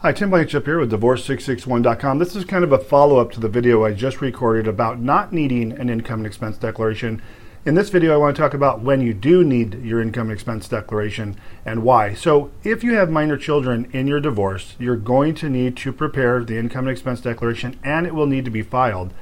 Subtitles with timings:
[0.00, 2.20] Hi, Tim Blankenship here with Divorce661.com.
[2.20, 5.32] This is kind of a follow up to the video I just recorded about not
[5.32, 7.20] needing an income and expense declaration.
[7.66, 10.32] In this video, I want to talk about when you do need your income and
[10.32, 12.14] expense declaration and why.
[12.14, 16.44] So, if you have minor children in your divorce, you're going to need to prepare
[16.44, 19.12] the income and expense declaration and it will need to be filed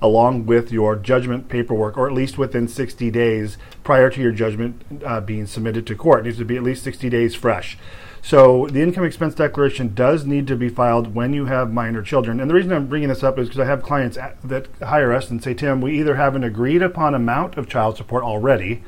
[0.00, 4.82] along with your judgment paperwork, or at least within 60 days prior to your judgment
[5.04, 6.20] uh, being submitted to court.
[6.20, 7.76] It needs to be at least 60 days fresh.
[8.24, 12.38] So the income expense declaration does need to be filed when you have minor children.
[12.38, 15.28] And the reason I'm bringing this up is because I have clients that hire us
[15.28, 18.84] and say, Tim, we either have an agreed upon amount of child support already,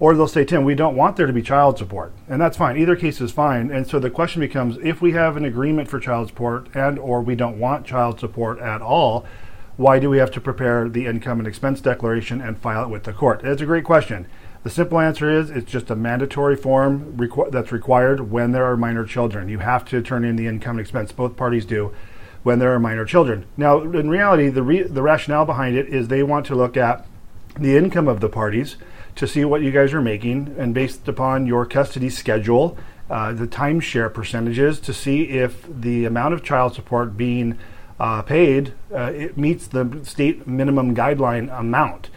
[0.00, 2.12] or they'll say, Tim, we don't want there to be child support.
[2.28, 2.78] And that's fine.
[2.78, 3.70] Either case is fine.
[3.70, 7.20] And so the question becomes if we have an agreement for child support and or
[7.20, 9.26] we don't want child support at all,
[9.76, 13.04] why do we have to prepare the income and expense declaration and file it with
[13.04, 13.44] the court?
[13.44, 14.26] It's a great question.
[14.62, 18.76] The simple answer is it's just a mandatory form requ- that's required when there are
[18.76, 19.48] minor children.
[19.48, 21.10] You have to turn in the income and expense.
[21.10, 21.92] Both parties do
[22.44, 23.44] when there are minor children.
[23.56, 27.06] Now, in reality, the, re- the rationale behind it is they want to look at
[27.58, 28.76] the income of the parties
[29.16, 32.78] to see what you guys are making, and based upon your custody schedule,
[33.10, 37.58] uh, the timeshare percentages, to see if the amount of child support being
[38.00, 42.10] uh, paid uh, it meets the state minimum guideline amount.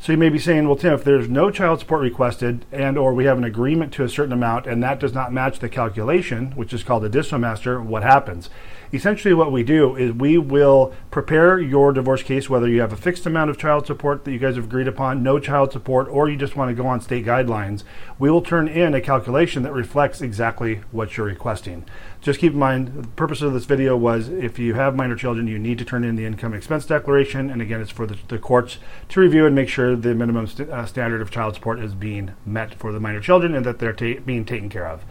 [0.00, 3.12] So you may be saying, well, Tim, if there's no child support requested and or
[3.12, 6.52] we have an agreement to a certain amount and that does not match the calculation,
[6.52, 8.48] which is called the a dissomaster, what happens?
[8.92, 12.96] Essentially what we do is we will prepare your divorce case, whether you have a
[12.96, 16.28] fixed amount of child support that you guys have agreed upon, no child support, or
[16.28, 17.82] you just want to go on state guidelines.
[18.20, 21.84] We will turn in a calculation that reflects exactly what you're requesting.
[22.20, 25.48] Just keep in mind, the purpose of this video was if you have minor children,
[25.48, 27.50] you need to turn in the income expense declaration.
[27.50, 30.70] And again, it's for the, the courts to review and make sure the minimum st-
[30.70, 33.92] uh, standard of child support is being met for the minor children and that they're
[33.92, 35.04] ta- being taken care of.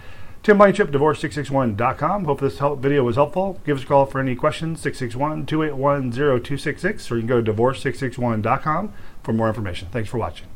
[0.47, 2.23] Tim Blankenship, divorce661.com.
[2.23, 3.59] Hope this help video was helpful.
[3.65, 7.51] Give us a call for any questions, 661 281 0266, or you can go to
[7.51, 9.89] divorce661.com for more information.
[9.91, 10.47] Thanks for watching.